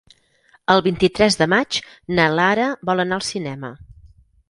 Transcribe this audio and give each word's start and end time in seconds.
El 0.75 0.81
vint-i-tres 0.87 1.37
de 1.43 1.49
maig 1.53 1.79
na 2.21 2.27
Lara 2.41 2.73
vol 2.91 3.07
anar 3.07 3.19
al 3.23 3.27
cinema. 3.33 3.75